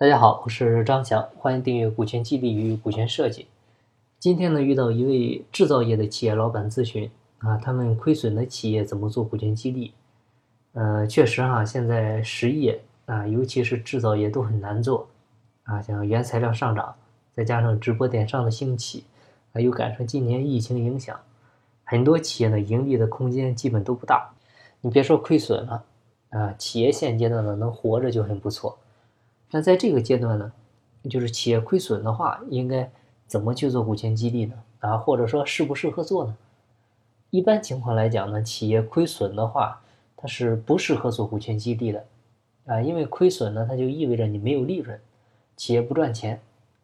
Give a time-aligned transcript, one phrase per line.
[0.00, 3.48] 大家好，我是张翔，欢迎订阅股权激励与股权设计。
[4.20, 9.92] 今天呢，遇到一位制造业的企业老板咨询啊，他们亏损的企业怎么做股权激励？
[10.74, 15.08] 呃，确实哈，现在实业啊，尤其是制造业都很难做
[15.64, 16.94] 啊，像原材料上涨，
[17.32, 19.02] 再加上直播电商的兴起，
[19.52, 21.18] 啊又赶上今年疫情影响，
[21.82, 24.30] 很多企业的盈利的空间基本都不大。
[24.80, 25.84] 你别说亏损了
[26.30, 28.78] 啊，企业现阶段呢能活着就很不错。
[29.50, 30.52] 那在这个阶段呢，
[31.08, 32.90] 就是企业亏损的话，应该
[33.26, 34.54] 怎么去做股权激励呢？
[34.80, 36.36] 啊，或者说适不适合做呢？
[37.30, 39.80] 一般情况来讲呢，企业亏损的话，
[40.16, 42.04] 它是不适合做股权激励的，
[42.66, 45.00] 啊，因为亏损呢，它就意味着你没有利润，
[45.56, 46.40] 企业不赚钱，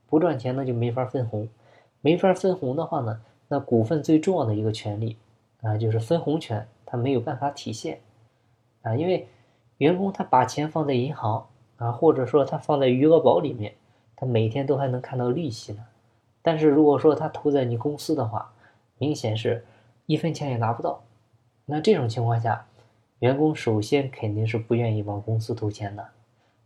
[0.09, 1.49] 不赚钱呢就没法分红，
[2.01, 5.17] 没法分红的话呢，那股份最重要的一个权利
[5.61, 8.01] 啊，就是分红权，它没有办法体现，
[8.83, 9.29] 啊，因为
[9.79, 11.47] 员工他把钱放在银行。
[11.77, 13.75] 啊，或者说他放在余额宝里面，
[14.17, 15.85] 他每天都还能看到利息呢。
[16.43, 18.53] 但是如果说他投在你公司的话，
[18.99, 19.65] 明显是
[20.07, 21.03] 一分钱也拿不到。
[21.67, 22.67] 那这种情况下，
[23.21, 26.07] 员工首先肯定是不愿意往公司投钱的。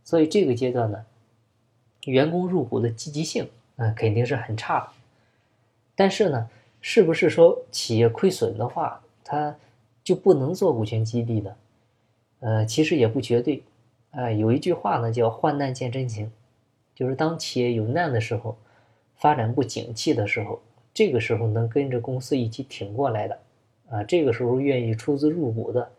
[0.03, 1.05] 所以这个阶段呢，
[2.05, 4.87] 员工入股的积极性啊肯定是很差的。
[5.95, 6.49] 但是呢，
[6.81, 9.55] 是不是说企业亏损的话，他
[10.03, 11.55] 就不能做股权激励呢？
[12.41, 13.63] 呃，其实也不绝对。
[14.11, 16.31] 哎，有一句话呢，叫“患难见真情”，
[16.95, 18.57] 就是当企业有难的时候，
[19.15, 20.59] 发展不景气的时候，
[20.95, 23.39] 这个时候能跟着公司一起挺过来的，
[23.89, 25.91] 啊，这个时候愿意出资入股的，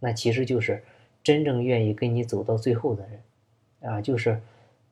[0.00, 0.82] 那其实就是
[1.22, 4.40] 真正愿意跟你走到最后的人，啊，就是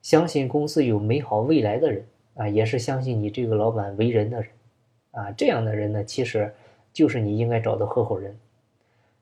[0.01, 4.51] 相信公司有美好未来的人，啊，也是相信你这个老板为人的人，
[5.11, 6.55] 啊，这样的人呢，其实
[6.93, 8.39] 就是你应该找的合伙人，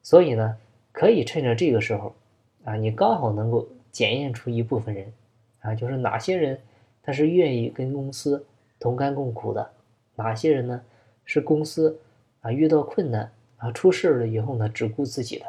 [0.02, 0.58] 所以呢，
[0.92, 2.14] 可以趁着这个时候。
[2.64, 5.12] 啊，你刚好能够检验出一部分人，
[5.60, 6.60] 啊，就是哪些人
[7.02, 8.44] 他是愿意跟公司
[8.78, 9.70] 同甘共苦的，
[10.16, 10.82] 哪些人呢
[11.24, 11.98] 是公司
[12.40, 15.46] 啊遇到困难啊出事了以后呢只顾自己的，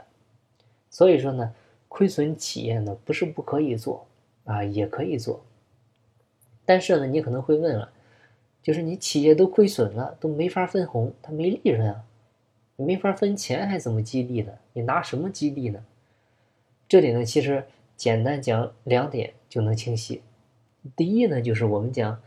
[0.89, 1.53] 所以说呢
[1.87, 4.07] 亏损企业呢不是不可以做
[4.45, 5.43] 啊也可以做，
[6.65, 7.91] 但是呢你可能会问了，
[8.61, 12.03] 就是你企业都亏损了都没法分红，它没利润啊，
[12.77, 14.53] 没法分钱还怎么激励呢？
[14.73, 15.83] 你拿什么激励呢？
[16.89, 17.63] 这里呢，其实
[17.95, 20.23] 简单讲两点就能清晰。
[20.95, 22.19] 第一呢，就是我们讲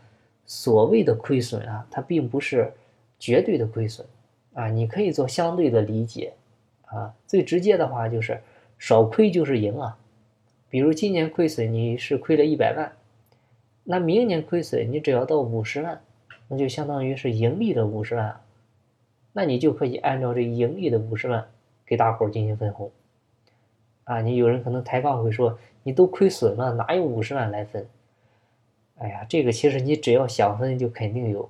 [0.47, 2.73] 所谓的亏损啊，它并不是
[3.19, 4.07] 绝对的亏损
[4.55, 6.35] 啊，你可以做相对的理解
[6.85, 7.13] 啊。
[7.27, 8.41] 最直接的话就是
[8.79, 9.99] 少亏就是赢啊。
[10.71, 12.93] 比如今年亏损你是亏了一百万，
[13.83, 16.01] 那明年亏损你只要到五十万，
[16.47, 18.41] 那就相当于是盈利的五十万，
[19.33, 21.49] 那你就可以按照这盈利的五十万
[21.85, 22.93] 给大伙儿进行分红。
[24.05, 27.87] 啊，你有人可能抬杠会说，你都亏损了，哪有五十万来分？
[28.99, 31.49] 哎呀，这个其实你只要想分就肯定有，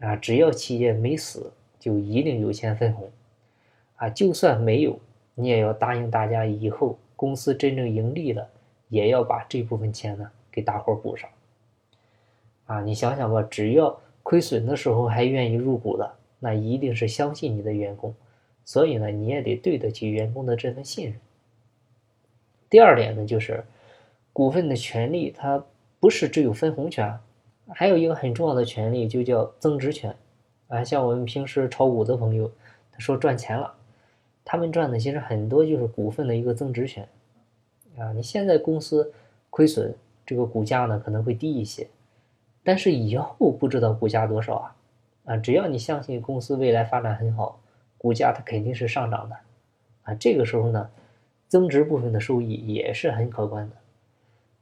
[0.00, 3.10] 啊，只要企业没死，就一定有钱分红，
[3.96, 4.98] 啊，就算没有，
[5.34, 8.48] 你也要答应大家，以后公司真正盈利了，
[8.88, 11.30] 也要把这部分钱呢给大伙补上。
[12.66, 18.14] 啊，你想想吧，只要亏损的时候还愿意入股的，那一定是相信你的员工，
[18.64, 21.20] 所以呢，你也得对得起员工的这份信任。
[22.68, 23.64] 第二点呢，就是
[24.32, 25.64] 股份的权利，它
[26.00, 27.18] 不是只有分红权，
[27.68, 30.14] 还有一个很重要的权利，就叫增值权。
[30.68, 32.50] 啊，像我们平时炒股的朋友，
[32.90, 33.74] 他说赚钱了，
[34.44, 37.08] 他们赚的其实很多就是股份的一个增值权。
[37.96, 39.12] 啊，你现在公司
[39.48, 39.94] 亏损，
[40.26, 41.86] 这个股价呢可能会低一些，
[42.64, 44.76] 但是以后不知道股价多少啊。
[45.24, 47.60] 啊，只要你相信公司未来发展很好，
[47.96, 49.36] 股价它肯定是上涨的。
[50.02, 50.90] 啊，这个时候呢。
[51.48, 53.76] 增值部分的收益也是很可观的，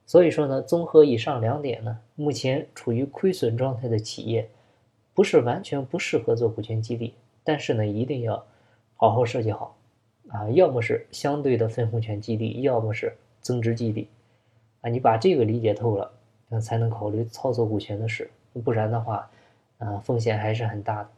[0.04, 4.48] 所以说呢，综合以上两点呢，目前处于亏损状态的企业，
[5.14, 8.44] 不是完全不适合做股权激励，但是呢，一定要
[8.96, 9.76] 好好设计好，
[10.28, 14.08] 啊，要么是相对的分红权激励，要么是增值激励，
[14.82, 16.12] 啊，你把这个理解透了，
[16.48, 18.30] 那才能考虑操作股权的事，
[18.62, 19.30] 不然的话，
[19.78, 21.08] 啊，风险还是很大的，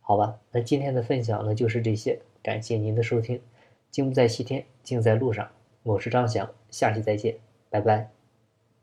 [0.00, 0.38] 好吧？
[0.52, 3.40] 那今天的分享呢就是这些，感谢您的收听。
[3.90, 5.48] 心不在西天，静在路上。
[5.82, 7.36] 我是张翔，下期再见，
[7.70, 8.15] 拜拜。